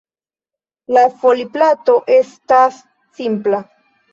[0.97, 2.81] La foliplato estas
[3.21, 3.63] simpla.